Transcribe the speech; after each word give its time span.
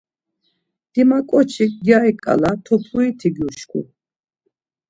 Dimaǩoçik 0.93 1.71
gyari 1.85 2.13
ǩala 2.23 2.51
topuriti 2.65 3.29
gyuşku. 3.35 3.81